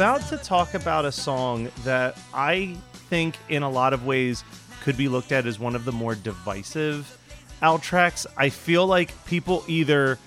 [0.00, 2.74] about to talk about a song that I
[3.10, 4.44] think, in a lot of ways,
[4.82, 7.18] could be looked at as one of the more divisive
[7.60, 8.26] Al tracks.
[8.34, 10.18] I feel like people either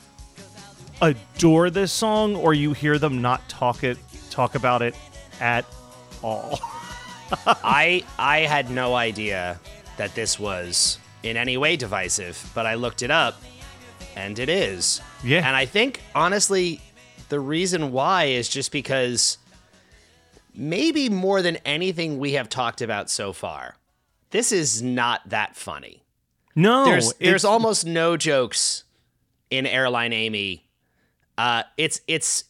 [1.01, 3.97] adore this song or you hear them not talk it
[4.29, 4.93] talk about it
[5.41, 5.65] at
[6.21, 6.59] all.
[7.47, 9.59] I I had no idea
[9.97, 13.41] that this was in any way divisive, but I looked it up
[14.15, 15.01] and it is.
[15.23, 15.47] Yeah.
[15.47, 16.79] And I think honestly
[17.29, 19.39] the reason why is just because
[20.55, 23.75] maybe more than anything we have talked about so far.
[24.31, 26.03] This is not that funny.
[26.55, 28.83] No, There's there's almost no jokes
[29.49, 30.65] in Airline Amy.
[31.37, 32.45] Uh it's it's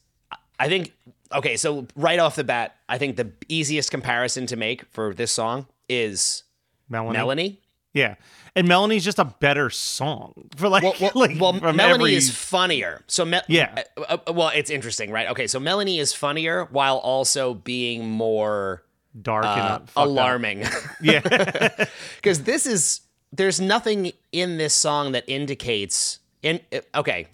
[0.59, 0.93] I think
[1.31, 5.31] okay, so right off the bat, I think the easiest comparison to make for this
[5.31, 6.43] song is
[6.89, 7.17] Melanie.
[7.17, 7.59] Melanie.
[7.93, 8.15] Yeah,
[8.55, 12.31] and Melanie's just a better song for like, Well, well, like well Melanie every- is
[12.31, 13.03] funnier.
[13.07, 13.83] So Me- Yeah.
[13.97, 15.29] uh, uh, well, it's interesting, right?
[15.29, 18.83] Okay, so Melanie is funnier while also being more
[19.21, 19.89] dark and uh, not up.
[19.95, 20.65] alarming.
[21.01, 21.19] Yeah,
[22.15, 23.01] because this is
[23.31, 27.27] there's nothing in this song that indicates in uh, okay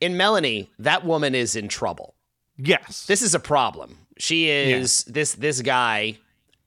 [0.00, 2.14] in Melanie that woman is in trouble.
[2.56, 3.98] yes, This is a problem.
[4.18, 6.18] She is this this guy,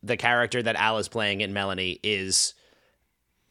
[0.04, 2.54] the character that Al is playing in Melanie is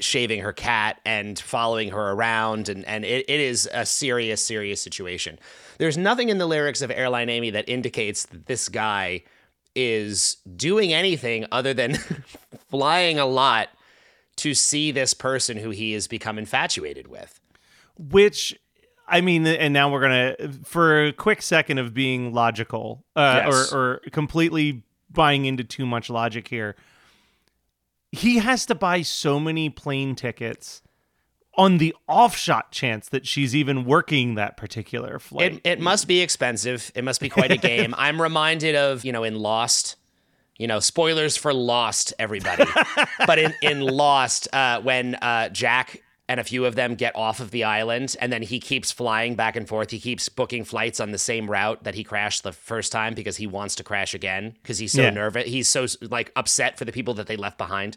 [0.01, 4.81] shaving her cat and following her around and and it, it is a serious serious
[4.81, 5.39] situation.
[5.79, 9.23] There's nothing in the lyrics of Airline Amy that indicates that this guy
[9.75, 11.95] is doing anything other than
[12.71, 13.69] flying a lot
[14.37, 17.41] to see this person who he has become infatuated with.
[17.99, 18.59] which
[19.09, 23.73] I mean, and now we're gonna for a quick second of being logical uh, Yes.
[23.73, 26.75] or or completely buying into too much logic here.
[28.17, 30.83] He has to buy so many plane tickets
[31.57, 35.55] on the offshot chance that she's even working that particular flight.
[35.55, 36.93] It, it must be expensive.
[36.95, 37.95] It must be quite a game.
[37.99, 39.97] I'm reminded of, you know, in Lost,
[40.59, 42.65] you know, spoilers for Lost, everybody.
[43.27, 47.39] but in, in Lost, uh, when uh, Jack and a few of them get off
[47.41, 50.99] of the island and then he keeps flying back and forth, he keeps booking flights
[51.01, 54.13] on the same route that he crashed the first time because he wants to crash
[54.15, 55.11] again because he's so Yeah.
[55.11, 55.45] nervous.
[55.47, 57.97] He's so like upset for the people that they left behind.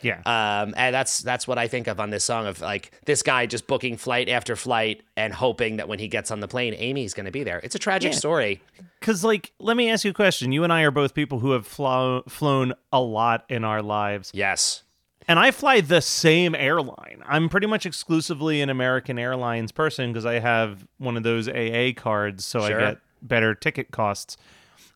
[0.00, 3.20] yeah, Um, and that's that's what I think of on this song of like this
[3.22, 6.72] guy just booking flight after flight and hoping that when he gets on the plane,
[6.74, 7.60] Amy's going to be there.
[7.64, 8.18] It's a tragic Yeah.
[8.18, 8.60] story.
[9.00, 10.50] Because, like, let me ask you a question.
[10.52, 14.30] You and I are both people who have flo- flown a lot in our lives,
[14.34, 14.82] Yes.
[15.28, 17.22] And I fly the same airline.
[17.26, 21.92] I'm pretty much exclusively an American Airlines person because I have one of those AA
[21.94, 22.76] cards, so Sure.
[22.80, 24.36] I get better ticket costs.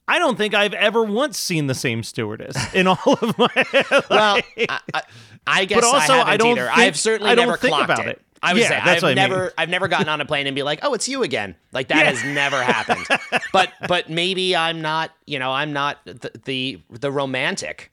[0.09, 3.49] I don't think I've ever once seen the same stewardess in all of my.
[4.11, 5.03] Well, I, I,
[5.47, 6.67] I guess also, I I don't either.
[6.67, 8.17] think- I've certainly I don't never think clocked about it.
[8.17, 8.23] it.
[8.45, 9.15] I would yeah, say I've I mean.
[9.15, 11.87] never I've never gotten on a plane and be like, "Oh, it's you again." Like
[11.89, 12.11] that Yeah.
[12.11, 13.07] has never happened.
[13.53, 17.92] but but maybe I'm not, you know, I'm not the the, the romantic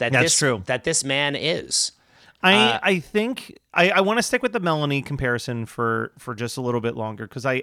[0.00, 0.62] that That's this true.
[0.66, 1.92] that this man is.
[2.42, 6.34] I Uh, I think I, I want to stick with the Melanie comparison for for
[6.34, 7.62] just a little bit longer because I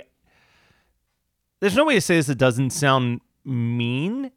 [1.59, 4.31] there's no way to say this that doesn't sound mean,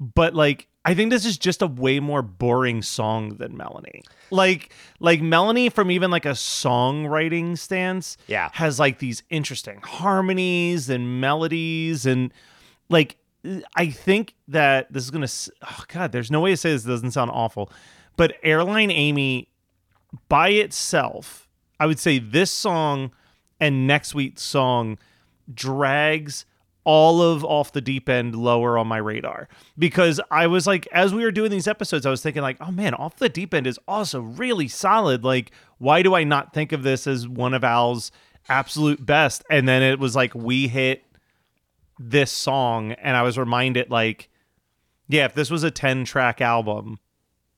[0.00, 4.02] but like I think this is just a way more boring song than Melanie.
[4.30, 8.50] Like like Melanie from even like a songwriting stance, Yeah.
[8.54, 12.32] has like these interesting harmonies and melodies and
[12.88, 13.16] like
[13.76, 15.28] I think that this is gonna.
[15.62, 17.70] Oh God, there's no way to say this doesn't sound awful,
[18.16, 19.48] but Airline Amy
[20.28, 21.48] by itself,
[21.80, 23.10] I would say this song
[23.60, 24.98] and next week's song
[25.52, 26.46] drags
[26.84, 29.48] all of off the deep end lower on my radar
[29.78, 32.70] because I was like, as we were doing these episodes, I was thinking like, oh
[32.70, 35.24] man, off the deep end is also really solid.
[35.24, 38.12] Like, why do I not think of this as one of Al's
[38.48, 39.44] absolute best?
[39.50, 41.03] And then it was like we hit
[42.10, 44.28] this song, and I was reminded like,
[45.08, 46.98] yeah, if this was a ten track album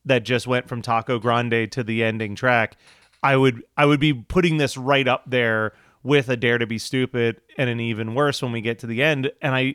[0.04, 2.76] that just went from Taco Grande to the ending track,
[3.22, 5.72] I would I would be putting this right up there
[6.02, 9.02] with a Dare to Be Stupid and an even worse when we get to the
[9.02, 9.30] end.
[9.42, 9.74] And I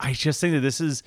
[0.00, 1.02] I just think that this is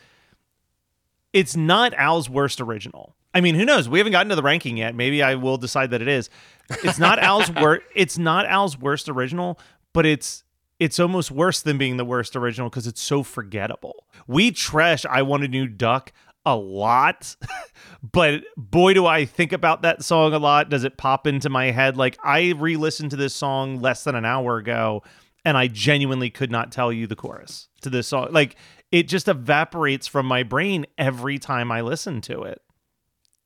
[1.34, 3.16] it's not Al's worst original.
[3.34, 3.90] I mean, who knows?
[3.90, 4.96] We haven't gotten to the ranking yet.
[4.96, 6.30] Maybe I will decide that it is.
[6.70, 7.84] It's not Al's worst.
[7.96, 9.60] It's not Al's worst original,
[9.92, 10.45] but it's
[10.80, 14.08] it's almost worse than being the worst original because it's so forgettable.
[14.28, 16.12] We trash I Want a New Duck
[16.46, 17.36] a lot,
[18.04, 20.70] but boy, do I think about that song a lot.
[20.70, 21.98] Does it pop into my head?
[21.98, 25.04] Like, I re listened to this song less than an hour ago,
[25.44, 28.28] and I genuinely could not tell you the chorus to this song.
[28.32, 28.58] Like,
[28.92, 32.62] it just evaporates from my brain every time I listen to it.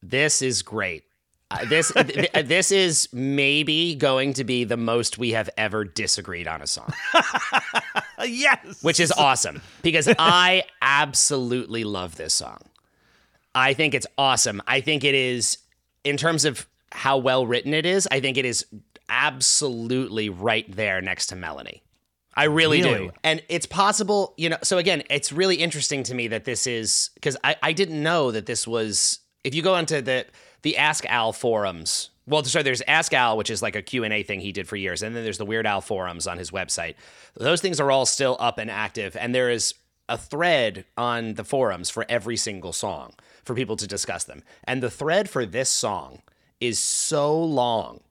[0.02, 1.04] This is great.
[1.52, 5.84] Uh, this th- th- this is maybe going to be the most we have ever
[5.84, 8.84] disagreed on a song, Uh, yes.
[8.84, 12.60] which is awesome because I absolutely love this song.
[13.56, 14.62] I think it's awesome.
[14.68, 15.58] I think it is
[16.04, 18.08] in terms of how well written it is.
[18.12, 18.64] I think it is
[19.10, 21.82] absolutely right there next to Melanie.
[22.36, 23.08] I really, Really?
[23.08, 23.12] do.
[23.24, 27.10] And it's possible, you know, so again, it's really interesting to me that this is
[27.16, 30.26] because I, I didn't know that this was if you go onto the
[30.62, 32.10] the Ask Al forums.
[32.28, 35.02] Well, sorry, there's Ask Al, which is like a Q&A thing he did for years,
[35.02, 36.96] and then there's the Weird Al forums on his website.
[37.36, 39.74] Those things are all still up and active, and there is
[40.08, 43.14] a thread on the forums for every single song
[43.44, 44.44] for people to discuss them.
[44.64, 46.22] And the thread for this song
[46.60, 48.02] is so long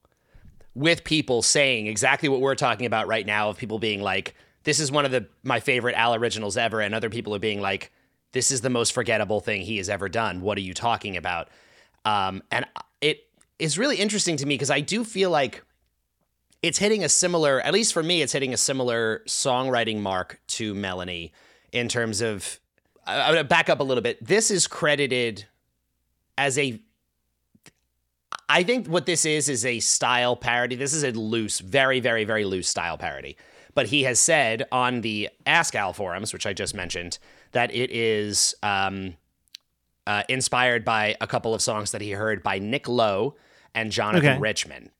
[0.74, 4.78] with people saying exactly what we're talking about right now of people being like this
[4.78, 7.90] is one of the my favorite Al originals ever and other people are being like
[8.32, 11.48] this is the most forgettable thing he has ever done what are you talking about
[12.08, 12.64] um, and
[13.00, 13.28] it
[13.58, 15.62] is really interesting to me because I do feel like
[16.62, 20.74] it's hitting a similar at least for me it's hitting a similar songwriting mark to
[20.74, 21.32] Melanie
[21.70, 22.58] in terms of
[23.06, 25.46] I'm gonna back up a little bit this is credited
[26.38, 26.80] as a
[28.48, 30.74] I think what this is is a style parody.
[30.74, 33.36] This is a loose, very, very, very loose style parody.
[33.74, 37.18] But he has said on the Ask Al forums, which I just mentioned,
[37.52, 39.16] that it is um,
[40.08, 43.36] uh, inspired by a couple of songs that he heard by Nick Lowe
[43.74, 44.38] and Jonathan Okay.
[44.40, 44.90] Richman.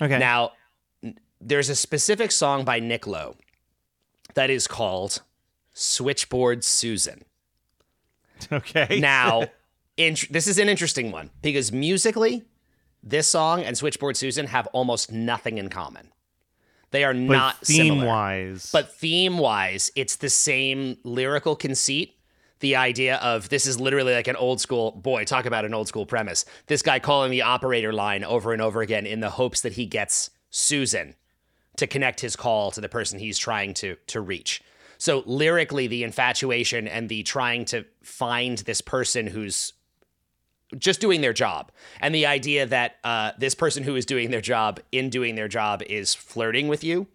[0.00, 0.18] okay.
[0.18, 0.52] Now,
[1.40, 3.34] there's a specific song by Nick Lowe
[4.34, 5.22] that is called
[5.72, 7.24] Switchboard Susan.
[8.52, 9.00] okay.
[9.00, 9.44] Now,
[9.96, 12.44] this is an interesting one because musically,
[13.02, 16.12] this song and Switchboard Susan have almost nothing in common.
[16.90, 18.06] They are but not theme similar.
[18.06, 18.68] wise.
[18.70, 22.14] But theme wise, it's the same lyrical conceit.
[22.62, 25.88] The idea of this is literally like an old school boy, talk about an old
[25.88, 26.44] school premise.
[26.68, 29.84] This guy calling the operator line over and over again in the hopes that he
[29.84, 31.16] gets Susan
[31.76, 34.62] to connect his call to the person he's trying to to reach.
[34.96, 39.72] So lyrically, the infatuation and the trying to find this person who's
[40.78, 44.40] just doing their job, and the idea that uh, this person who is doing their
[44.40, 47.08] job in doing their job is flirting with you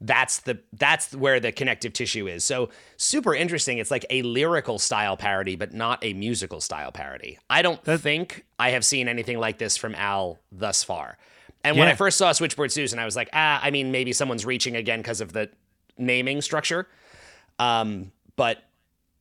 [0.00, 4.78] that's the that's where the connective tissue is so super interesting it's like a lyrical
[4.78, 9.38] style parody but not a musical style parody i don't think i have seen anything
[9.38, 11.16] like this from al thus far
[11.64, 14.44] and when i first saw switchboard susan i was like ah i mean maybe someone's
[14.44, 15.48] reaching again because of the
[15.96, 16.86] naming structure
[17.58, 18.62] um but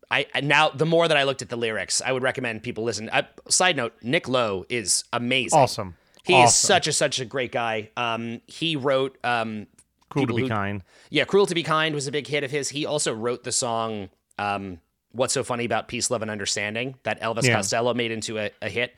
[0.10, 3.10] I now the more that I looked at the lyrics, I would recommend people listen.
[3.10, 5.60] Uh, side note: Nick Lowe is amazing.
[5.60, 5.98] awesome.
[6.24, 7.90] He is such a such a great guy.
[7.98, 9.68] Um, he wrote um,
[10.10, 10.84] Cool to be who- kind.
[11.10, 12.70] yeah, "Cruel to Be Kind" was a big hit of his.
[12.70, 14.10] He also wrote the song
[14.40, 14.80] um,
[15.12, 17.56] "What's So Funny About Peace, Love, and Understanding" that Elvis Yeah.
[17.56, 18.96] Costello made into a, a hit.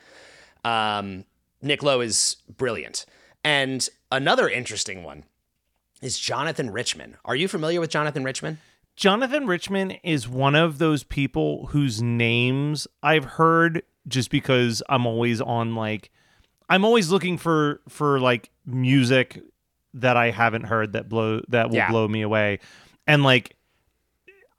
[0.63, 1.25] Um,
[1.61, 3.05] Nick Lowe is brilliant,
[3.43, 5.23] and another interesting one
[6.01, 7.17] is Jonathan Richman.
[7.25, 8.59] Are you familiar with Jonathan Richman?
[8.95, 15.39] Jonathan Richman is one of those people whose names I've heard just because I'm always
[15.41, 16.11] on like
[16.69, 19.41] I'm always looking for for like music
[19.96, 21.89] that I haven't heard that blow that will Yeah.
[21.89, 22.60] blow me away.
[23.08, 23.55] And like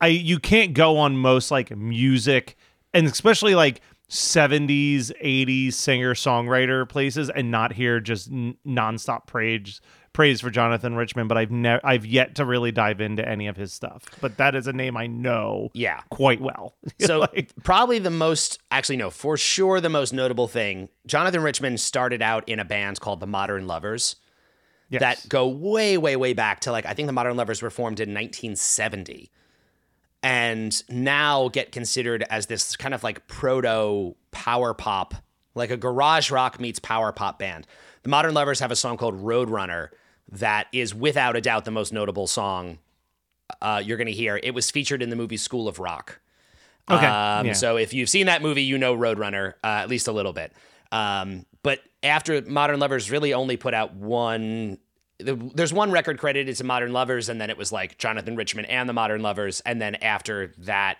[0.01, 2.57] I you can't go on most like music
[2.95, 9.81] and especially like 70s, 80s singer songwriter places and not hear just n- nonstop praise
[10.13, 13.57] praise for Jonathan Richman, but I've never I've yet to really dive into any of
[13.57, 14.03] his stuff.
[14.21, 16.01] But that is a name I know Yeah.
[16.11, 16.75] quite well.
[17.01, 20.89] So Like, probably the most, actually no, for sure the most notable thing.
[21.07, 24.17] Jonathan Richman started out in a band called the Modern Lovers
[24.91, 25.01] yes.
[25.01, 28.01] that go way, way, way back to like I think the Modern Lovers were formed
[28.01, 29.31] in 1970,
[30.23, 35.15] and now get considered as this kind of like proto power pop,
[35.55, 37.67] like a garage rock meets power pop band.
[38.03, 39.89] The Modern Lovers have a song called Roadrunner
[40.33, 42.79] that is without a doubt the most notable song
[43.61, 44.39] uh, you're going to hear.
[44.43, 46.21] It was featured in the movie School of Rock.
[46.89, 47.53] Okay, Um, yeah.
[47.53, 50.53] So if you've seen that movie, you know Roadrunner uh, at least a little bit.
[50.93, 54.79] Um, but after Modern Lovers really only put out one,
[55.19, 58.89] there's one record credited to Modern Lovers, and then it was like Jonathan Richman and
[58.89, 60.99] the Modern Lovers, and then after that,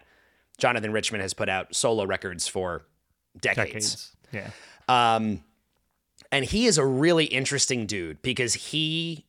[0.59, 2.87] Jonathan Richman has put out solo records for
[3.41, 4.13] decades.
[4.33, 4.53] decades.
[4.89, 5.15] Yeah.
[5.15, 5.43] Um,
[6.31, 9.27] and he is a really interesting dude because he,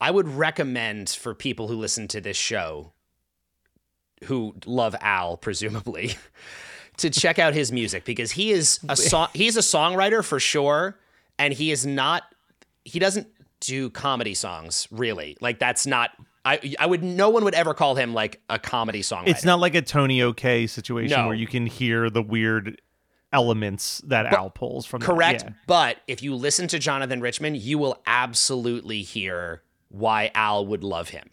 [0.00, 2.92] I would recommend for people who listen to this show,
[4.24, 6.16] who love Al, presumably,
[7.02, 9.28] to check out his music because he is a song.
[9.34, 10.98] He's a songwriter for sure,
[11.38, 12.22] and he is not.
[12.84, 13.28] He doesn't
[13.60, 15.36] do comedy songs really.
[15.40, 16.10] Like that's not.
[16.44, 17.02] I I would.
[17.04, 19.28] No one would ever call him like a comedy songwriter.
[19.28, 21.26] It's not like a Tony OK situation No.
[21.26, 22.80] where you can hear the weird
[23.32, 25.00] elements that Al pulls from.
[25.00, 25.06] that.
[25.06, 25.42] Correct.
[25.44, 25.52] Yeah.
[25.66, 31.10] But if you listen to Jonathan Richman, you will absolutely hear why Al would love
[31.10, 31.30] him.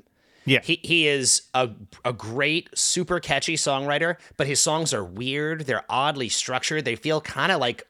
[0.49, 0.61] Yeah.
[0.63, 1.69] He, he is a,
[2.03, 5.65] a great, super catchy songwriter, but his songs are weird.
[5.65, 6.85] They're oddly structured.
[6.85, 7.83] They feel kind of like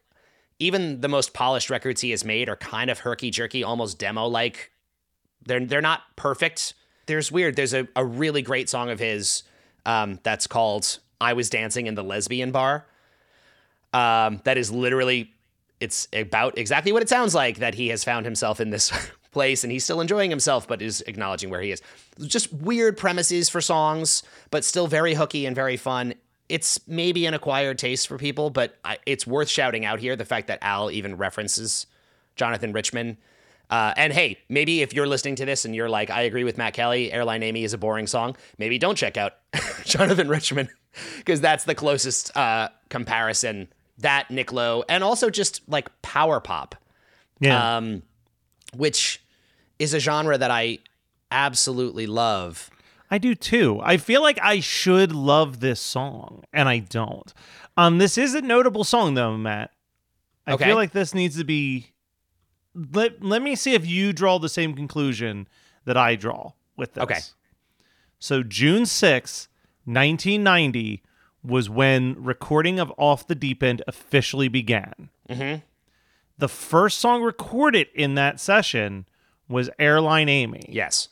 [0.60, 4.26] even the most polished records he has made are kind of herky jerky, almost demo
[4.28, 4.72] like.
[5.46, 6.74] They're, they're not perfect.
[7.06, 7.56] There's weird.
[7.56, 9.44] There's a, a really great song of his
[9.86, 12.86] um, that's called I Was Dancing in the Lesbian Bar
[13.94, 15.32] um, that is literally
[15.80, 18.92] it's about exactly what it sounds like that he has found himself in this
[19.32, 21.82] place and he's still enjoying himself but is acknowledging where he is
[22.22, 26.14] just weird premises for songs but still very hooky and very fun
[26.50, 30.26] it's maybe an acquired taste for people but I, it's worth shouting out here the
[30.26, 31.86] fact that al even references
[32.36, 33.18] jonathan richman
[33.72, 36.58] uh, and hey, maybe if you're listening to this and you're like, I agree with
[36.58, 39.34] Matt Kelly, Airline Amy is a boring song, maybe don't check out
[39.86, 40.70] Jonathan Richman
[41.18, 43.68] because that's the closest uh, comparison.
[44.00, 46.74] That Nick Lowe, and also just like power pop,
[47.42, 47.78] Yeah.
[47.78, 48.02] um,
[48.76, 49.22] which
[49.78, 50.80] is a genre that I
[51.32, 52.70] absolutely love.
[53.12, 53.80] I do too.
[53.84, 57.34] I feel like I should love this song, and I don't.
[57.78, 59.72] Um, this is a notable song though, Matt.
[60.46, 60.66] I Okay.
[60.66, 61.88] feel like this needs to be.
[62.76, 65.48] Let Let me see if you draw the same conclusion
[65.86, 67.04] that I draw with this.
[67.04, 67.20] Okay.
[68.20, 69.48] So June sixth,
[69.86, 71.02] nineteen ninety,
[71.44, 75.10] was when recording of Off the Deep End officially began.
[75.30, 75.64] Mhm.
[76.40, 79.06] The first song recorded in that session
[79.50, 80.64] was Airline Amy.
[80.70, 81.10] Yes.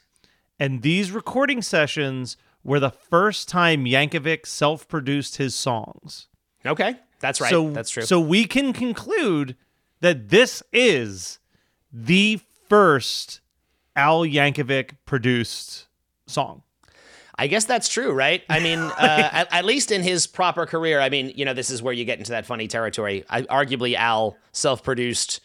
[0.58, 6.28] And these recording sessions were the first time Yankovic self produced his songs.
[6.66, 7.50] Okay, that's right.
[7.50, 8.04] So that's true.
[8.04, 9.58] So we can conclude
[10.00, 11.40] that this is
[11.92, 13.42] the first
[13.98, 15.88] Al Yankovic produced
[16.26, 16.64] song.
[17.38, 18.44] I guess that's true, right?
[18.50, 21.00] I mean, uh, at, at least in his proper career.
[21.00, 23.24] I mean, you know, this is where you get into that funny territory.
[23.30, 25.42] I, arguably, Al self-produced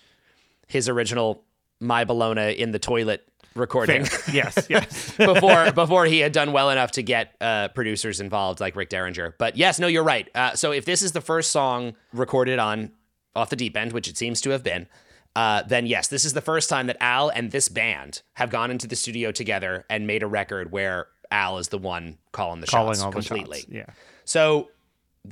[0.67, 1.45] his original
[1.81, 5.17] "My Bologna" in the toilet recording yes, yes.
[5.17, 9.35] before before he had done well enough to get uh, producers involved, like Rick Derringer.
[9.39, 10.29] But yes, no, you're right.
[10.35, 12.93] Uh, so if this is the first song recorded on
[13.35, 14.87] "Off the Deep End," which it seems to have been.
[15.35, 18.71] Uh, then yes, this is the first time that Al and this band have gone
[18.71, 22.67] into the studio together and made a record where Al is the one calling the
[22.67, 23.61] Calling shots completely.
[23.61, 23.73] shots.
[23.73, 23.87] Yeah.
[24.25, 24.71] So,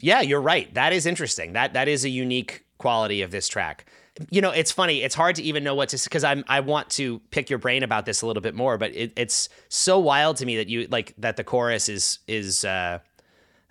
[0.00, 0.72] yeah, you're right.
[0.74, 1.52] That is interesting.
[1.52, 3.86] That that is a unique quality of this track.
[4.30, 5.02] You know, it's funny.
[5.02, 7.58] It's hard to even know what to say, because I'm I want to pick your
[7.58, 10.68] brain about this a little bit more, but it, it's so wild to me that
[10.68, 12.98] you like that the chorus is is uh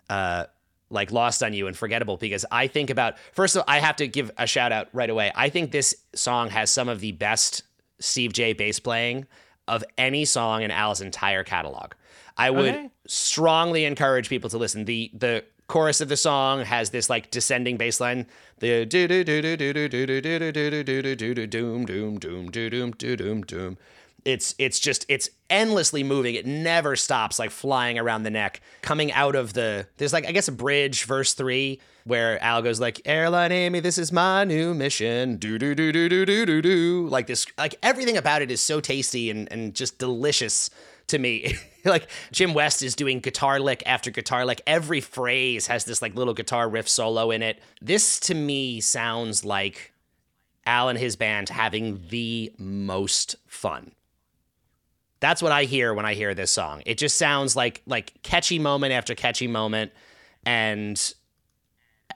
[0.10, 0.46] uh
[0.90, 3.98] like lost on you and forgettable because I think about first of all, I have
[3.98, 5.32] to give a shout out right away.
[5.36, 7.64] I think this song has some of the best
[8.00, 9.28] Steve Jay bass playing
[9.68, 11.92] of any song in Al's entire catalog.
[12.40, 12.90] I would Okay.
[13.08, 14.86] strongly encourage people to listen.
[14.86, 18.26] The the chorus of the song has this like descending bass line.
[18.60, 21.34] The do do do do do do do do do do do do do do
[21.36, 23.78] do doom doom doom do doom do doom doom.
[24.26, 26.36] It's it's just it's endlessly moving.
[26.36, 28.62] It never stops, like flying around the neck.
[28.82, 32.82] Coming out of the there's like I guess a bridge, verse three, where Al goes
[32.82, 36.62] like, "Airline Amy, this is my new mission." Do do do do do do do
[36.62, 37.08] do.
[37.08, 40.70] Like this, like everything about it is so tasty and and just delicious
[41.10, 41.56] to me.
[41.86, 44.62] like Jim West is doing guitar lick after guitar lick.
[44.66, 47.60] Every phrase has this like little guitar riff solo in it.
[47.82, 49.94] This to me sounds like
[50.66, 53.92] Al and his band having the most fun.
[55.20, 56.84] That's what I hear when I hear this song.
[56.86, 59.92] It just sounds like like catchy moment after catchy moment
[60.46, 61.14] and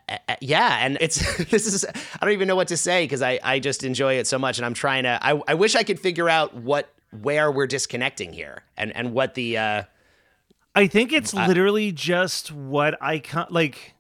[0.10, 1.20] uh, yeah, and it's
[1.50, 4.28] this is I don't even know what to say because I I just enjoy it
[4.28, 7.52] so much and I'm trying to I I wish I could figure out what where
[7.52, 9.84] we're disconnecting here and and what the uh
[10.76, 13.94] I think it's literally just what I can like.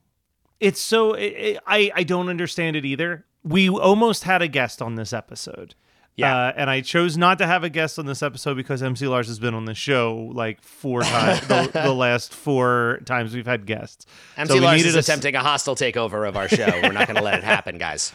[0.60, 3.25] It's so it, it- I I don't understand it either.
[3.43, 5.75] We almost had a guest on this episode.
[6.15, 6.36] Yeah.
[6.48, 9.27] Uh, and I chose not to have a guest on this episode because MC Lars
[9.27, 13.65] has been on the show like four times, the, the last four times we've had
[13.65, 14.05] guests.
[14.38, 16.70] MC So Lars is a attempting a hostile takeover of our show.
[16.84, 18.13] We're not going to let it happen, guys.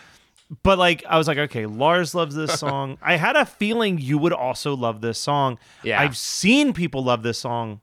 [0.62, 2.98] But like, I was like, okay, Lars loves this song.
[3.02, 5.58] I had a feeling you would also love this song.
[5.82, 6.00] Yeah.
[6.00, 7.80] I've seen people love this song.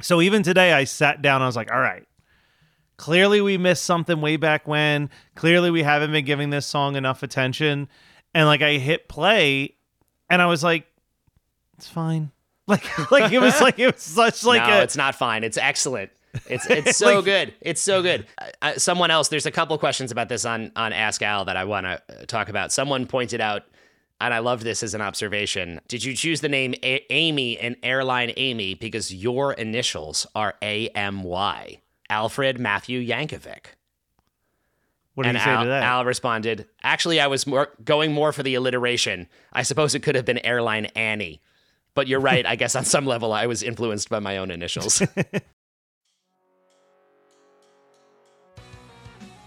[0.00, 1.42] So even today, I sat down.
[1.42, 2.06] I was like, all right.
[2.96, 5.10] Clearly, we missed something way back when.
[5.34, 7.88] Clearly, we haven't been giving this song enough attention.
[8.34, 9.74] And like, I hit play,
[10.30, 10.86] and I was like,
[11.76, 12.30] it's fine.
[12.68, 15.42] Like, like it was like it was such like no, a it's not fine.
[15.42, 16.10] It's excellent.
[16.48, 17.54] It's it's so Like- good.
[17.60, 18.26] It's so good.
[18.40, 19.28] Uh, uh, someone else.
[19.28, 22.48] There's a couple questions about this on on Ask Al that I want to talk
[22.48, 22.72] about.
[22.72, 23.62] Someone pointed out,
[24.20, 25.80] and I loved this as an observation.
[25.88, 30.88] Did you choose the name A- Amy and Airline Amy because your initials are A
[30.88, 31.80] M Y?
[32.10, 33.66] Alfred Matthew Yankovic.
[35.14, 35.82] what do and you say Al, to that?
[35.82, 39.28] Al responded, "Actually, I was more going more for the alliteration.
[39.52, 41.40] I suppose it could have been Airline Annie."
[41.94, 42.46] But you're right.
[42.46, 45.02] I guess on some level, I was influenced by my own initials.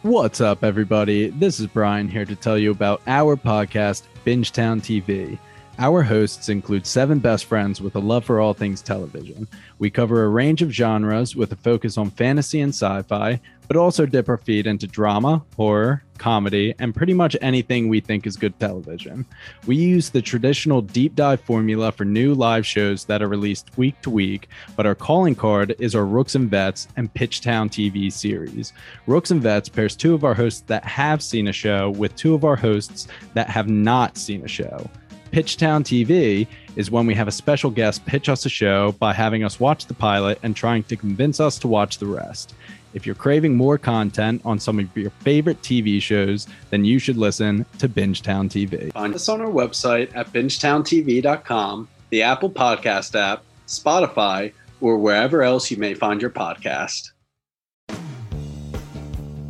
[0.06, 1.32] What's up, everybody?
[1.32, 5.40] This is Brian here to tell you about our podcast, Bingetown TV.
[5.80, 9.48] Our hosts include seven best friends with a love for all things television.
[9.80, 13.78] We cover a range of genres with a focus on fantasy and sci fi, but
[13.78, 18.38] also dip our feet into drama, horror, comedy, and pretty much anything we think is
[18.38, 19.26] good television.
[19.66, 24.02] We use the traditional deep dive formula for new live shows that are released week
[24.02, 28.74] to week, but our calling card is our Rooks and Vets and Pitchtown TV series.
[29.08, 32.34] Rooks and Vets pairs two of our hosts that have seen a show with two
[32.34, 34.90] of our hosts that have not seen a show.
[35.32, 36.48] Pitchtown TV
[36.78, 39.86] is when we have a special guest pitch us a show by having us watch
[39.86, 42.54] the pilot and trying to convince us to watch the rest.
[42.96, 47.18] If you're craving more content on some of your favorite TV shows, then you should
[47.18, 48.92] listen to Bingetown TV.
[48.94, 55.70] Find us on our website at bingetowntv.com, the Apple Podcast app, Spotify, or wherever else
[55.70, 57.12] you may find your podcast.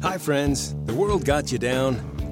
[0.01, 0.73] Hi, friends.
[0.85, 2.14] The world got you down.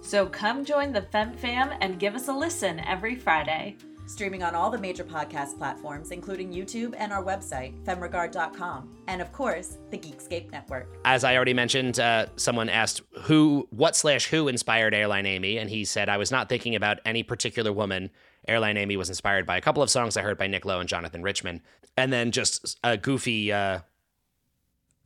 [0.00, 3.76] So come join the Fem Fam and give us a listen every Friday.
[4.06, 9.30] Streaming on all the major podcast platforms, including YouTube and our website, femregard.com, and of
[9.32, 10.96] course, the Geekscape Network.
[11.04, 15.68] As I already mentioned, uh, someone asked who, what slash who inspired Airline Amy, and
[15.68, 18.08] he said I was not thinking about any particular woman.
[18.46, 20.88] Airline Amy was inspired by a couple of songs I heard by Nick Lowe and
[20.88, 21.60] Jonathan Richman,
[21.98, 23.52] and then just a goofy.
[23.52, 23.80] Uh,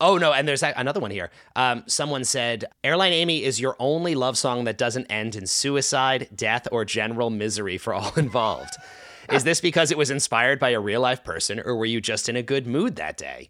[0.02, 1.30] Oh no, and there's another one here.
[1.54, 6.28] Um, someone said, "Airline Amy is your only love song that doesn't end in suicide,
[6.34, 8.74] death, or general misery for all involved."
[9.30, 12.28] is this because it was inspired by a real life person, or were you just
[12.28, 13.48] in a good mood that day?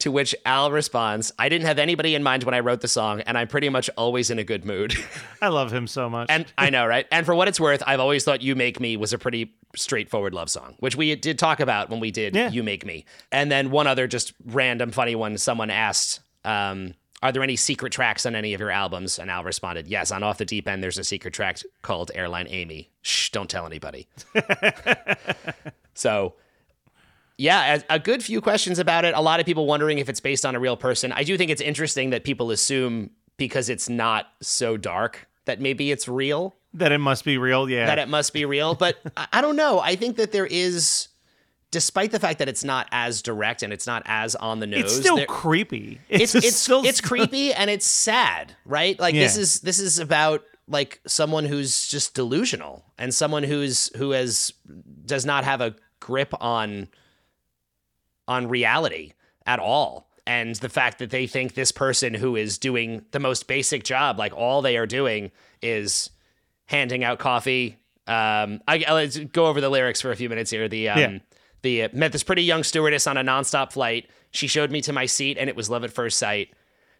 [0.00, 3.20] To which Al responds, "I didn't have anybody in mind when I wrote the song,
[3.22, 4.94] and I'm pretty much always in a good mood."
[5.42, 6.26] I love him so much.
[6.30, 7.06] and I know, right?
[7.10, 10.34] And for what it's worth, I've always thought "You Make Me" was a pretty straightforward
[10.34, 12.50] love song, which we did talk about when we did Yeah.
[12.50, 13.04] You Make Me.
[13.30, 17.92] And then one other just random funny one someone asked, um, are there any secret
[17.92, 19.18] tracks on any of your albums?
[19.18, 22.46] And Al responded, yes, on Off the Deep End, there's a secret track called Airline
[22.48, 22.90] Amy.
[23.02, 24.08] Shh, don't tell anybody.
[25.94, 26.34] so,
[27.40, 29.14] yeah, a, a good few questions about it.
[29.14, 31.10] A lot of people wondering if it's based on a real person.
[31.10, 35.90] I do think it's interesting that people assume because it's not so dark that maybe
[35.90, 37.70] it's real That it must be real.
[37.70, 37.86] Yeah.
[37.86, 38.74] that it must be real.
[38.74, 38.98] But
[39.32, 39.80] I don't know.
[39.80, 41.08] I think that there is,
[41.70, 44.82] despite the fact that it's not as direct and it's not as on the nose,
[44.82, 45.98] it's still there- creepy.
[46.10, 49.00] it's just it's still it's creepy and it's sad, right?
[49.00, 54.10] Like this is this is about like someone who's just delusional and someone who's who
[54.10, 54.52] has
[55.06, 56.88] does not have a grip on
[58.30, 59.12] on reality
[59.44, 60.08] at all.
[60.26, 64.18] And the fact that they think this person who is doing the most basic job,
[64.18, 66.08] like all they are doing is
[66.66, 67.76] handing out coffee.
[68.06, 70.68] Um, I, I- let's go over the lyrics for a few minutes here.
[70.68, 71.18] The um, Yeah.
[71.62, 74.08] the uh, met this pretty young stewardess on a nonstop flight.
[74.30, 76.52] She showed me to my seat, and it was love at first sight.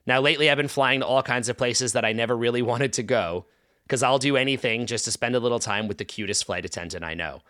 [0.07, 2.93] Now lately, I've been flying to all kinds of places that I never really wanted
[2.95, 3.47] to go,
[3.85, 7.05] because I'll do anything just to spend a little time with the cutest flight attendant
[7.05, 7.43] I know.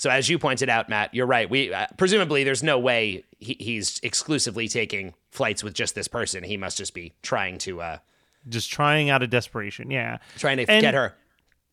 [0.00, 1.48] So as you pointed out, Matt, you're right.
[1.50, 6.42] We uh, presumably there's no way he, he's exclusively taking flights with just this person.
[6.42, 7.98] He must just be trying to uh,
[8.48, 9.90] just trying out of desperation.
[9.90, 10.16] Yeah.
[10.38, 11.14] trying to And- get her.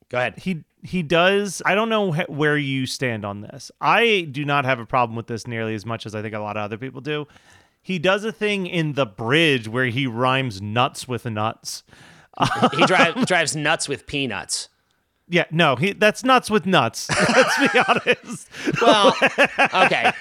[0.10, 0.38] Go ahead.
[0.40, 4.64] he he does i don't know wh- where you stand on this i do not
[4.64, 6.78] have a problem with this nearly as much as i think a lot of other
[6.78, 7.28] people do
[7.82, 11.84] he does a thing in the bridge where he rhymes nuts with nuts
[12.78, 14.70] he drive, drives nuts with peanuts.
[15.30, 18.50] Yeah no he that's nuts with nuts let's be honest
[18.82, 19.14] Well,
[19.74, 20.12] okay.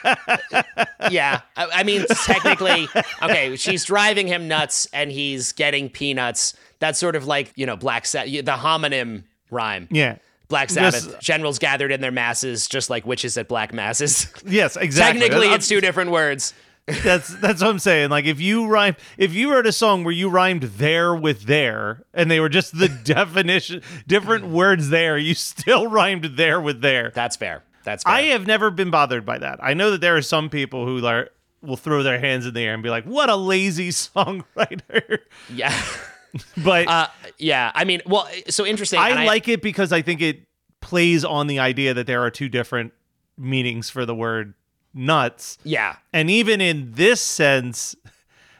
[1.11, 1.40] Yeah.
[1.57, 2.88] I, I mean, technically,
[3.23, 6.55] okay, she's driving him nuts and he's getting peanuts.
[6.79, 9.88] That's sort of like, you know, Black Sabbath, the homonym rhyme.
[9.90, 10.16] yeah
[10.49, 11.19] Black Sabbath.
[11.21, 14.29] Generals gathered in their masses, just like witches at black masses.
[14.47, 16.55] yes exactly Technically, it's two different words.
[17.03, 20.12] That's that's what i'm saying like if you rhyme if you wrote a song where
[20.14, 25.35] you rhymed there with there and they were just the definition different words there you
[25.35, 27.62] still rhymed there with there That's fair.
[27.85, 28.12] That's fair.
[28.12, 29.61] I have never been bothered by that.
[29.62, 31.31] I know that there are some people who are,
[31.62, 35.18] will throw their hands in the air and be like, "What a lazy songwriter."
[35.55, 35.72] yeah.
[36.62, 37.07] But Uh,
[37.38, 37.70] yeah.
[37.75, 38.99] I mean, well, so interesting.
[38.99, 40.42] I like it because I think it
[40.81, 42.92] plays on the idea that there are two different
[43.38, 44.55] meanings for the word
[44.97, 45.59] nuts.
[45.63, 45.97] Yeah.
[46.13, 47.95] And even in this sense,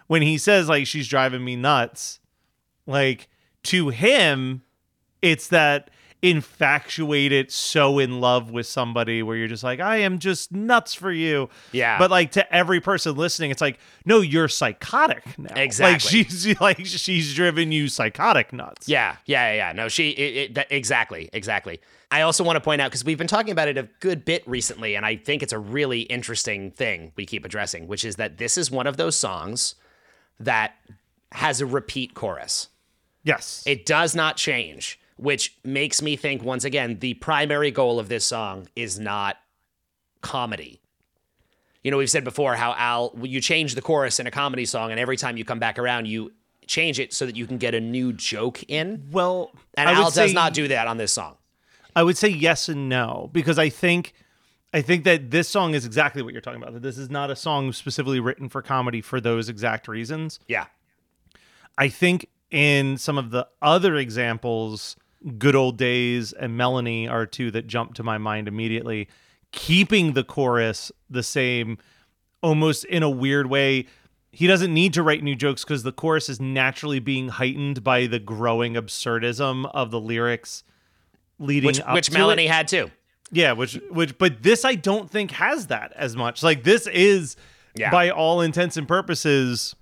[0.07, 2.21] when he says like she's driving me nuts,
[2.87, 3.29] like
[3.65, 4.63] to him,
[5.23, 5.91] it's that
[6.27, 11.13] infatuated, so in love with somebody where you're just like, I am just nuts for
[11.13, 11.49] you.
[11.71, 11.99] Yeah.
[11.99, 15.55] But like to every person listening, it's like, no, you're psychotic now.
[15.55, 15.93] Exactly.
[15.93, 18.89] Like she's like she's driven you psychotic nuts.
[18.89, 19.73] Yeah, yeah, yeah.
[19.73, 21.81] No, she it, it, that, exactly, exactly.
[22.11, 24.47] I also want to point out because we've been talking about it a good bit
[24.49, 28.39] recently, and I think it's a really interesting thing we keep addressing, which is that
[28.39, 29.77] this is one of those songs
[30.41, 30.75] that
[31.33, 32.69] has a repeat chorus.
[33.23, 33.65] Yes.
[33.67, 38.25] It does not change, which makes me think once again the primary goal of this
[38.25, 39.37] song is not
[40.21, 40.81] comedy.
[41.83, 44.91] You know, we've said before how Al you change the chorus in a comedy song,
[44.91, 46.33] and every time you come back around, you
[46.67, 49.07] change it so that you can get a new joke in.
[49.13, 51.37] well, And I Al does not do that on this song.
[51.95, 54.13] I would say yes and no because I think
[54.75, 56.75] I think that this song is exactly what you're talking about.
[56.75, 60.39] That this is not a song specifically written for comedy for those exact reasons.
[60.49, 60.67] Yeah.
[61.79, 64.97] I think in some of the other examples,
[65.39, 69.09] Good Old Days and Melanie are two that jump to my mind immediately.
[69.53, 71.79] Keeping the chorus the same,
[72.43, 73.87] almost in a weird way.
[74.33, 78.07] He doesn't need to write new jokes because the chorus is naturally being heightened by
[78.07, 80.63] the growing absurdism of the lyrics
[81.39, 82.51] leading Which up which to Melanie it.
[82.51, 82.91] had too.
[83.33, 86.43] Yeah, which which but this I don't think has that as much.
[86.43, 87.37] Like this is
[87.75, 87.91] Yeah.
[87.91, 89.75] by all intents and purposes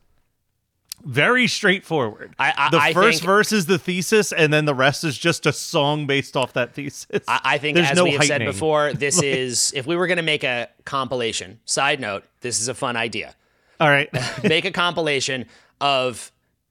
[1.05, 2.35] very straightforward.
[2.39, 5.17] I- I- the I first think- verse is the thesis and then the rest is
[5.19, 7.07] just a song based off that thesis.
[7.29, 10.07] I, I think There's as no we have said before, this is if we were
[10.07, 11.61] going to make a compilation.
[11.65, 13.35] Side note: This is a fun idea.
[13.81, 14.09] All right.
[14.45, 15.47] Make a compilation
[15.81, 16.31] of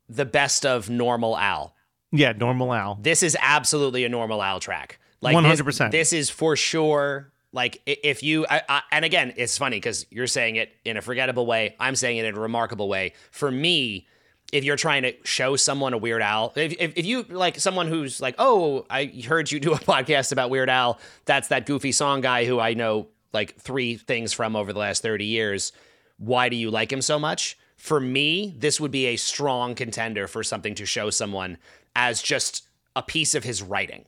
[0.10, 1.76] the best of normal Al.
[2.12, 2.98] yeah, normal Al.
[3.02, 5.00] This is absolutely a normal Al track.
[5.22, 5.91] Like 100%.
[5.91, 7.30] This is for sure.
[7.52, 11.02] Like if you, I, I, and again, it's funny because you're saying it in a
[11.02, 11.76] forgettable way.
[11.80, 13.13] I'm saying it in a remarkable way.
[13.32, 14.08] For me,
[14.53, 17.87] if you're trying to show someone a Weird Al, if, if, if you like someone
[17.87, 21.91] who's like, oh, I heard you do a podcast about Weird Al, that's that goofy
[21.91, 25.73] song guy who I know like three things from over the last 30 years.
[26.17, 27.57] Why do you like him so much?
[27.77, 31.57] For me, this would be a strong contender for something to show someone
[31.95, 34.05] as just a piece of his writing.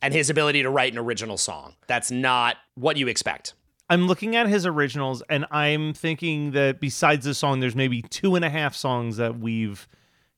[0.00, 1.74] and his ability to write an original song.
[1.88, 3.54] That's not what you expect.
[3.90, 8.34] I'm looking at his originals and I'm thinking that besides this song, there's maybe two
[8.34, 9.88] and a half songs that we've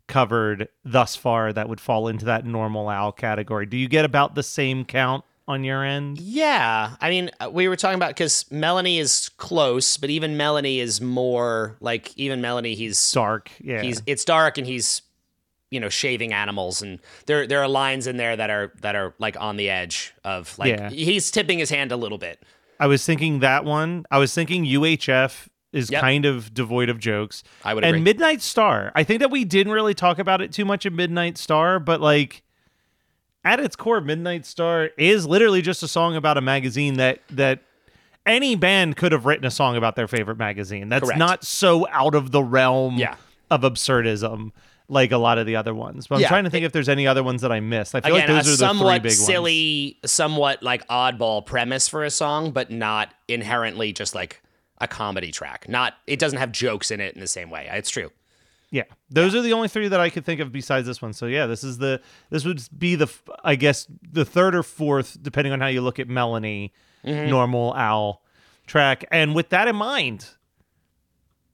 [0.06, 3.66] covered thus far that would fall into that normal Al category.
[3.66, 6.18] Do you get about the same count on your end?
[6.20, 10.80] Yeah, I mean, uh, we were talking about because Melanie is close, but even Melanie
[10.80, 12.74] is more like even Melanie.
[12.74, 13.82] He's Dark, yeah.
[13.82, 15.02] He's it's dark and he's
[15.70, 19.14] you know shaving animals and there there are lines in there that are that are
[19.20, 20.90] like on the edge of like Yeah.
[20.90, 22.42] he's tipping his hand a little bit.
[22.80, 24.04] I was thinking that one.
[24.10, 26.00] I was thinking UHF is Yep.
[26.00, 27.44] kind of devoid of jokes.
[27.64, 28.02] I would and agree.
[28.04, 28.90] Midnight Star.
[28.96, 32.00] I think that we didn't really talk about it too much in Midnight Star, but
[32.00, 32.42] like
[33.44, 37.60] at its core, Midnight Star is literally just a song about a magazine that that
[38.26, 40.88] any band could have written a song about their favorite magazine.
[40.88, 41.18] That's Correct.
[41.18, 43.14] not so out of the realm Yeah.
[43.50, 44.50] of absurdism
[44.90, 46.06] like a lot of the other ones.
[46.08, 46.28] But I'm Yeah.
[46.28, 47.94] trying to think if there's any other ones that I missed.
[47.94, 49.24] I feel Again, like those are the three big ones.
[49.24, 54.42] silly, somewhat like oddball premise for a song, but not inherently just like
[54.78, 55.68] a comedy track.
[55.68, 57.68] Not it doesn't have jokes in it in the same way.
[57.72, 58.10] It's true.
[58.72, 61.12] Yeah, those are the only three that I could think of besides this one.
[61.12, 62.00] So yeah, this is the
[62.30, 63.08] this would be the
[63.44, 66.72] I guess the third or fourth, depending on how you look at Melanie,
[67.04, 67.30] Mm-hmm.
[67.30, 68.20] normal Al
[68.66, 69.06] track.
[69.10, 70.26] And with that in mind,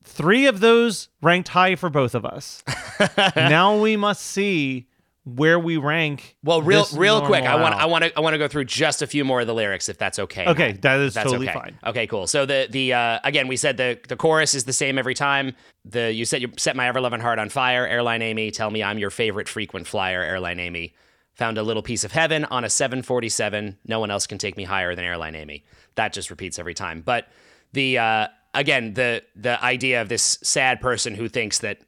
[0.06, 2.62] three of those ranked high for both of us.
[3.36, 4.88] now we must see
[5.24, 6.36] where we rank.
[6.44, 9.02] Well, real real quick, I want I want to I want to go through just
[9.02, 10.46] a few more of the lyrics if that's okay.
[10.46, 11.58] Okay, that is That's totally okay.
[11.58, 11.78] fine.
[11.84, 12.26] Okay, cool.
[12.28, 15.54] So the the uh, again, we said the the chorus is the same every time.
[15.84, 17.86] The you set you set my ever loving heart on fire.
[17.86, 20.22] Airline Amy, tell me I'm your favorite frequent flyer.
[20.22, 20.94] Airline Amy,
[21.34, 23.78] found a little piece of heaven on a 747.
[23.84, 25.64] No one else can take me higher than Airline Amy.
[25.96, 27.02] That just repeats every time.
[27.02, 27.28] But
[27.72, 31.80] the uh, again the the idea of this sad person who thinks that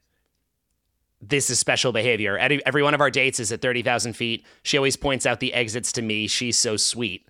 [1.21, 2.39] this is special behavior.
[2.39, 4.47] Every, every one of our dates is at 30,000 feet.
[4.63, 6.29] She always points out the exits to me.
[6.29, 7.27] She's so sweet.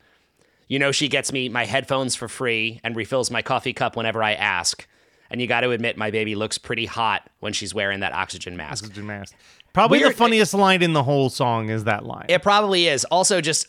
[0.69, 4.23] You know, she gets me my headphones for free and refills my coffee cup whenever
[4.23, 4.87] I ask.
[5.31, 8.57] And you got to admit, my baby looks pretty hot when she's wearing that oxygen
[8.59, 8.85] mask.
[8.85, 9.35] Oxygen mask.
[9.73, 12.27] Probably Weird- the funniest line in the whole song is that line.
[12.29, 13.05] It probably is.
[13.07, 13.69] Also, just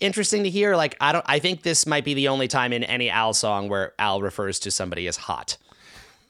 [0.00, 0.76] interesting to hear.
[0.76, 1.24] Like, I don't.
[1.28, 4.58] I think this might be the only time in any Al song where Al refers
[4.60, 5.56] to somebody as hot.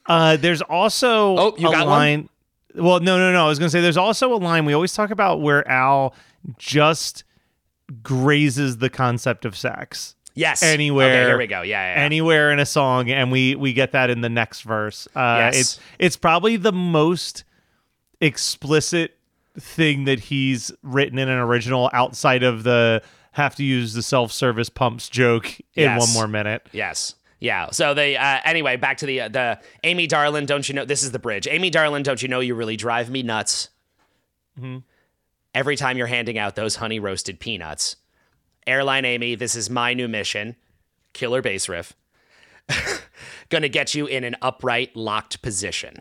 [0.06, 1.98] Uh, there's also Oh, you a got one?
[1.98, 2.28] line.
[2.74, 3.44] Well, no, no, no.
[3.44, 6.14] I was gonna say there's also a line we always talk about where Al
[6.58, 7.24] just
[8.02, 10.62] grazes the concept of sex Yes.
[10.62, 11.08] anywhere.
[11.22, 11.62] Okay, here we go.
[11.62, 11.94] Yeah, yeah.
[11.98, 12.04] yeah.
[12.04, 15.08] Anywhere in a song, and we we get that in the next verse.
[15.14, 15.56] Uh, Yes.
[15.56, 17.44] It's it's probably the most
[18.20, 19.16] explicit
[19.58, 24.68] thing that he's written in an original outside of the have to use the self-service
[24.70, 26.00] pumps joke in Yes.
[26.00, 26.66] one more minute.
[26.72, 27.14] Yes.
[27.38, 27.70] Yeah.
[27.70, 30.46] So they uh, anyway back to the uh, the Amy Darlin.
[30.46, 31.46] Don't you know this is the bridge?
[31.50, 32.02] Amy Darlin.
[32.02, 33.70] Don't you know you really drive me nuts?
[35.54, 37.96] Every time you're handing out those honey roasted peanuts.
[38.66, 39.34] Airline Amy.
[39.36, 40.54] This is my new mission.
[41.14, 41.94] Killer bass riff.
[43.48, 45.96] Gonna get you in an upright, locked position.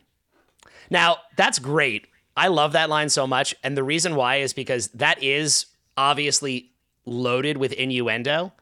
[0.90, 2.08] Now that's great.
[2.36, 5.66] I love that line so much, and the reason why is because that is
[5.98, 6.72] obviously
[7.06, 8.54] loaded with innuendo.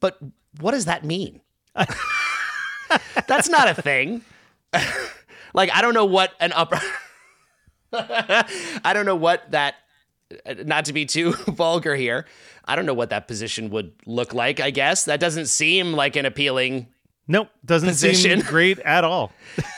[0.00, 0.18] But
[0.60, 1.40] what does that mean?
[3.26, 4.22] That's not a thing.
[5.54, 6.78] like I don't know what an upper
[7.92, 9.76] I don't know what that
[10.64, 12.26] not to be too vulgar here.
[12.64, 15.04] I don't know what that position would look like, I guess.
[15.04, 16.88] That doesn't seem like an appealing
[17.28, 18.40] Nope, doesn't Position.
[18.40, 19.32] seem great at all.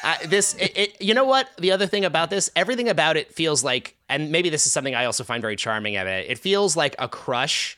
[0.05, 3.33] uh, this it, it, you know what the other thing about this everything about it
[3.33, 6.39] feels like and maybe this is something i also find very charming of it it
[6.39, 7.78] feels like a crush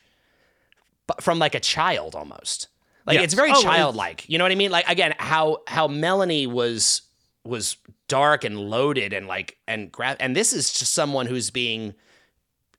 [1.19, 2.67] from like a child almost.
[3.05, 3.25] Like Yes.
[3.25, 4.29] it's very Oh, childlike.
[4.29, 4.71] You know what i mean?
[4.71, 7.01] Like again how how melanie was
[7.43, 11.93] was dark and loaded and like and gra- and this is just someone who's being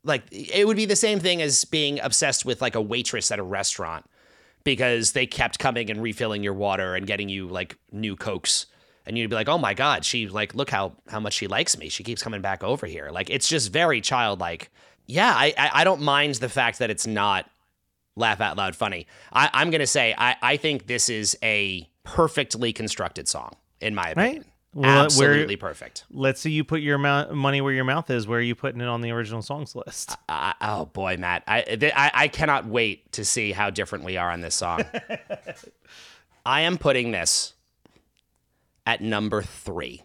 [0.04, 3.38] like it would be the same thing as being obsessed with like a waitress at
[3.38, 4.04] a restaurant
[4.64, 8.66] because they kept coming and refilling your water and getting you like new cokes.
[9.04, 11.76] And you'd be like oh my god she like look how how much she likes
[11.76, 11.88] me.
[11.88, 13.10] She keeps coming back over here.
[13.10, 14.70] Like it's just very childlike.
[15.06, 17.50] Yeah i i, I don't mind the fact that it's not
[18.16, 22.72] laugh out loud funny I, i'm gonna say I, I think this is a perfectly
[22.72, 24.44] constructed song in my opinion
[24.74, 28.26] Well, where- absolutely perfect Let's see you put your mou- money where your mouth is.
[28.26, 30.16] Where are you putting it on the original songs list?
[30.28, 34.16] I, oh boy, Matt, I, th- I I cannot wait to see how different we
[34.18, 34.84] are on this song.
[36.46, 37.54] I am putting this
[38.86, 40.02] at number three,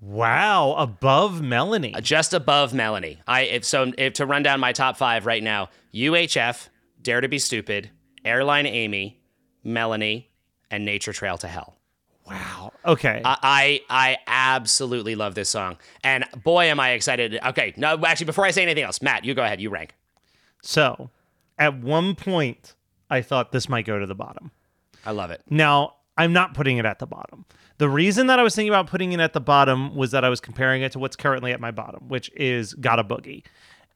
[0.00, 1.94] Wow, above Melanie.
[2.02, 3.20] just above Melanie.
[3.26, 6.68] I if so if to run down my top five right now: UHF,
[7.06, 7.90] Dare to Be Stupid,
[8.24, 9.20] Airline Amy,
[9.62, 10.28] Melanie,
[10.72, 11.76] and Nature Trail to Hell.
[12.26, 12.72] Wow.
[12.84, 13.22] Okay.
[13.24, 17.38] I, I I absolutely love this song, and boy, am I excited!
[17.46, 19.60] Okay, no, actually, before I say anything else, Matt, you go ahead.
[19.60, 19.94] You rank.
[20.62, 21.10] so,
[21.60, 22.74] at one point
[23.08, 24.50] I thought this might go to the bottom.
[25.04, 25.42] I love it.
[25.48, 27.44] Now, I'm not putting it at the bottom.
[27.78, 30.28] The reason that I was thinking about putting it at the bottom was that I
[30.28, 33.44] was comparing it to what's currently at my bottom, which is Gotta Boogie.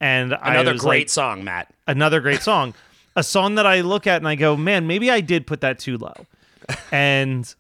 [0.01, 1.75] And I Another great like, song, Matt.
[1.89, 2.75] another great song.
[3.17, 5.79] A song that I look at and I go, man, maybe I did put that
[5.79, 6.15] too low.
[6.93, 7.53] And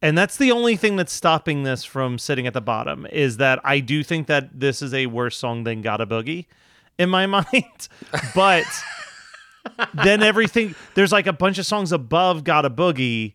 [0.00, 3.58] and that's the only thing that's stopping this from sitting at the bottom is that
[3.64, 6.46] I do think that this is a worse song than Gotta Boogie
[6.98, 7.88] in my mind.
[8.34, 8.64] But
[9.92, 13.34] then everything there's like a bunch of songs above Gotta Boogie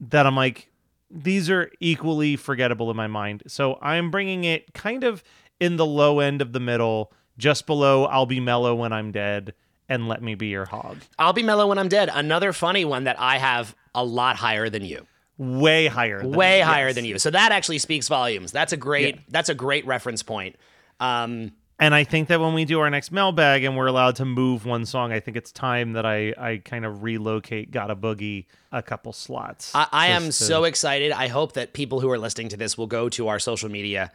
[0.00, 0.70] that I'm like,
[1.10, 3.42] these are equally forgettable in my mind.
[3.46, 5.22] So I'm bringing it kind of
[5.58, 9.52] in the low end of the middle, just below I'll Be Mellow When I'm Dead
[9.90, 10.96] and Let Me Be Your Hog.
[11.18, 12.08] I'll be mellow when I'm dead.
[12.12, 15.06] Another funny one that I have a lot higher than you.
[15.36, 16.20] Way higher.
[16.22, 16.94] Than Way me, higher yes.
[16.94, 17.18] than you.
[17.18, 18.52] So that actually speaks volumes.
[18.52, 19.20] That's a great Yeah.
[19.28, 20.56] that's a great reference point.
[21.00, 24.24] Um And I think that when we do our next mailbag and we're allowed to
[24.26, 28.44] move one song, I think it's time that I, I kind of relocate Gotta Boogie
[28.70, 29.74] a couple slots.
[29.74, 31.10] I, I am to- so excited.
[31.10, 34.12] I hope that people who are listening to this will go to our social media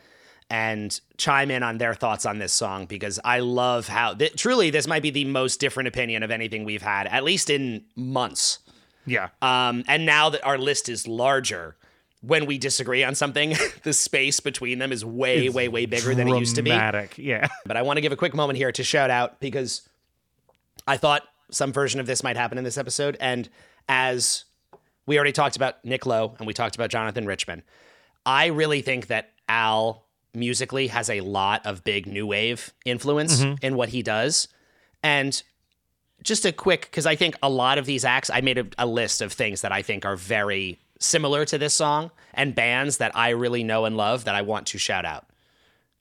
[0.49, 4.69] and chime in on their thoughts on this song because I love how th- truly
[4.69, 8.59] this might be the most different opinion of anything we've had, at least in months.
[9.05, 9.29] Yeah.
[9.41, 11.75] Um, and now that our list is larger,
[12.21, 16.27] when we disagree on something, the space between them is way, way, way bigger than
[16.27, 16.69] it used to be.
[16.69, 17.47] Dramatic, Yeah.
[17.65, 19.87] But I want to give a quick moment here to shout out because
[20.87, 23.17] I thought some version of this might happen in this episode.
[23.19, 23.49] And
[23.89, 24.45] as
[25.05, 27.63] we already talked about Nick Lowe and we talked about Jonathan Richman,
[28.25, 30.04] I really think that Al
[30.35, 34.47] musically has a lot of big new wave influence in what he does.
[35.03, 35.41] And
[36.23, 38.85] just a quick, because I think a lot of these acts, I made a, a
[38.85, 43.15] list of things that I think are very similar to this song and bands that
[43.15, 45.25] I really know and love that I want to shout out.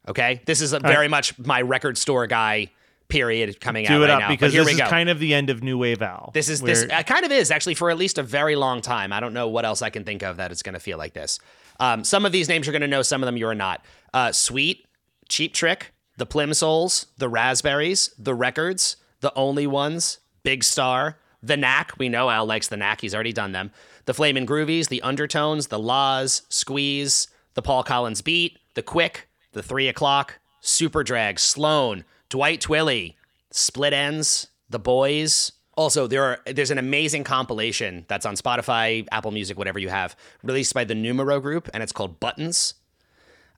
[0.09, 2.71] Okay, this is a very much my record store guy
[3.09, 4.29] period coming out Do it right up now.
[4.29, 4.89] because but here this we is go.
[4.89, 6.31] kind of the end of New Wave Al.
[6.35, 9.13] This is this uh, kind of is actually for at least a very long time.
[9.13, 11.13] I don't know what else I can think of that it's going to feel like
[11.13, 11.39] this.
[11.81, 13.85] Um, some of these names you're going to know, some of them you're not.
[14.13, 14.87] Uh, Sweet,
[15.29, 21.93] Cheap Trick, the Plimsouls, the Raspberries, the Records, the Only Ones, Big Star, the Knack.
[21.99, 23.01] We know Al likes the Knack.
[23.01, 23.71] He's already done them.
[24.07, 29.63] The Flamin' Groovies, the Undertones, the Laws, Squeeze, the Paul Collins Beat, the Quick, the
[29.63, 33.15] Three O'clock, Superdrag, Sloan, Dwight Twilley,
[33.51, 35.53] Split Ends, The Boys.
[35.77, 40.17] Also, there are there's an amazing compilation that's on Spotify, Apple Music, whatever you have,
[40.43, 42.75] released by the Numero Group, and it's called Buttons.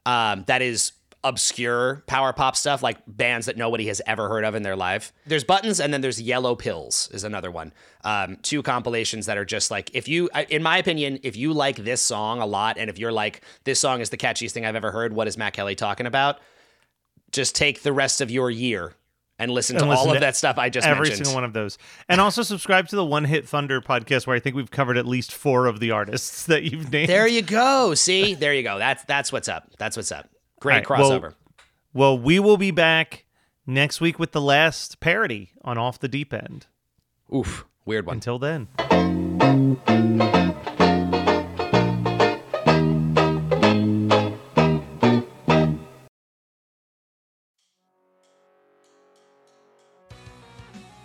[0.06, 0.92] Um, that is
[1.24, 5.12] obscure power pop stuff, like bands that nobody has ever heard of in their life.
[5.26, 7.72] There's Buttons, and then there's Yellow Pills is another one.
[8.04, 11.76] Um, two compilations that are just like if you, in my opinion, if you like
[11.76, 14.76] this song a lot, and if you're like this song is the catchiest thing I've
[14.76, 16.38] ever heard, what is Matt Kelly talking about?
[17.32, 18.94] Just take the rest of your year
[19.38, 21.26] and listen to listen all of to that stuff I just every mentioned.
[21.26, 21.78] single one of those.
[22.08, 25.06] And also subscribe to the One Hit Thunder podcast where I think we've covered at
[25.06, 27.08] least four of the artists that you've named.
[27.08, 27.94] There you go.
[27.94, 28.78] See, there you go.
[28.78, 29.70] That's that's what's up.
[29.78, 30.28] That's what's up.
[30.60, 31.34] Great right, well- crossover.
[31.92, 33.24] Well, we will be back
[33.66, 36.66] next week with the last parody on Off the Deep End.
[37.34, 38.16] Oof, weird one.
[38.16, 38.68] Until then.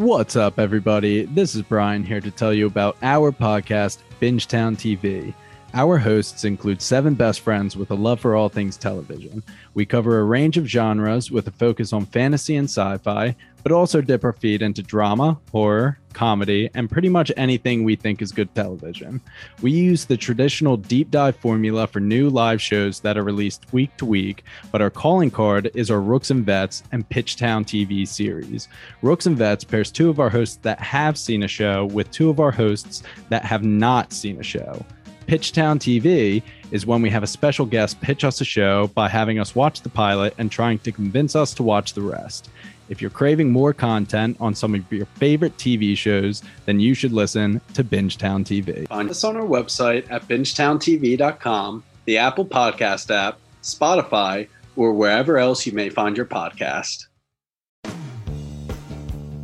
[0.01, 1.25] What's up, everybody?
[1.25, 5.31] This is Brian here to tell you about our podcast, Bingetown TV.
[5.75, 9.43] Our hosts include seven best friends with a love for all things television.
[9.75, 13.71] We cover a range of genres with a focus on fantasy and sci fi, but
[13.71, 18.31] also dip our feet into drama, horror, comedy, and pretty much anything we think is
[18.31, 19.21] good television.
[19.61, 23.95] We use the traditional deep dive formula for new live shows that are released week
[23.97, 28.67] to week, but our calling card is our Rooks and Vets and Pitchtown TV series.
[29.01, 32.29] Rooks and Vets pairs two of our hosts that have seen a show with two
[32.29, 34.83] of our hosts that have not seen a show.
[35.27, 39.39] Pitchtown TV is when we have a special guest pitch us a show by having
[39.39, 42.49] us watch the pilot and trying to convince us to watch the rest.
[42.91, 47.13] If you're craving more content on some of your favorite TV shows, then you should
[47.13, 48.85] listen to Bingetown TV.
[48.89, 55.65] Find us on our website at bingetowntv.com, the Apple Podcast app, Spotify, or wherever else
[55.65, 57.05] you may find your podcast.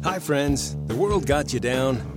[0.04, 0.76] Hi, friends.
[0.88, 2.17] The world got you down.